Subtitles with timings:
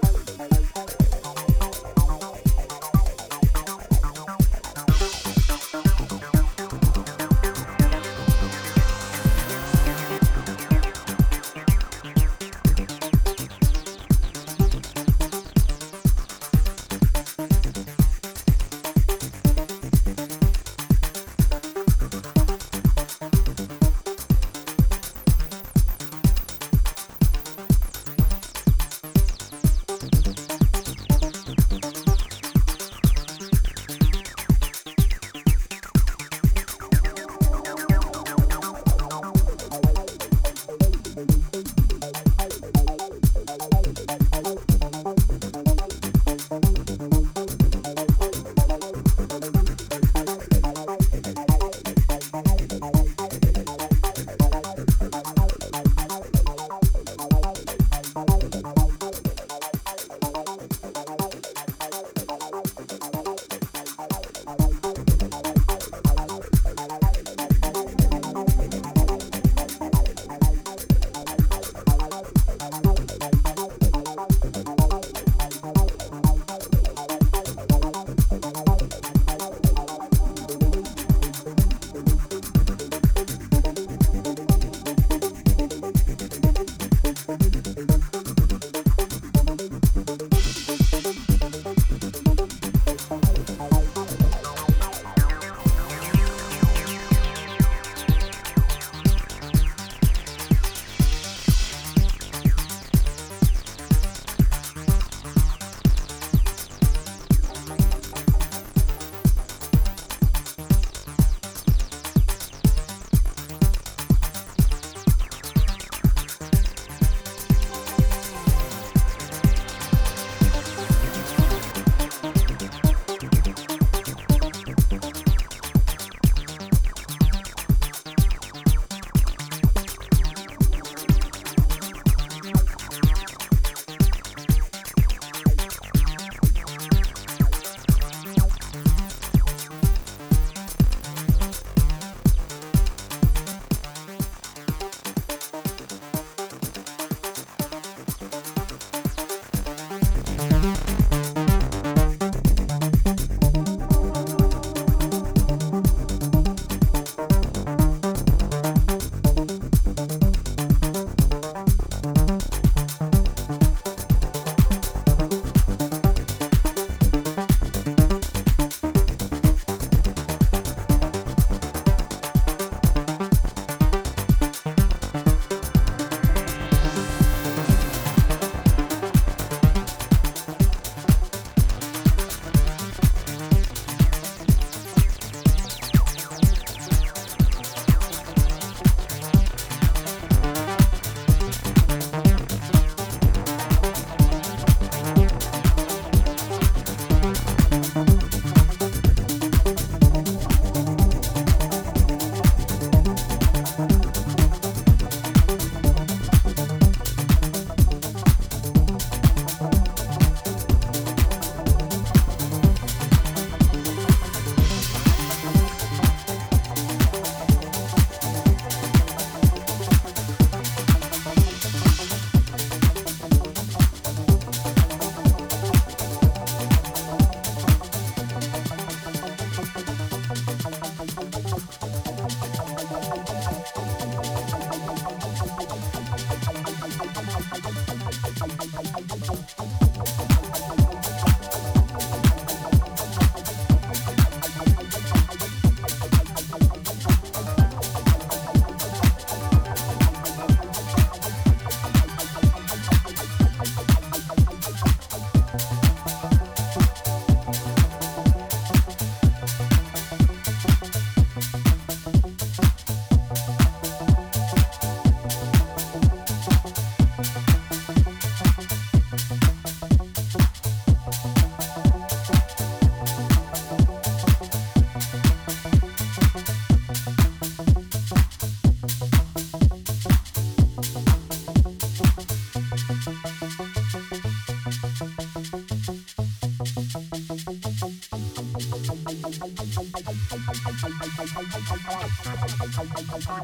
[0.00, 0.21] Bye.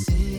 [0.00, 0.29] see.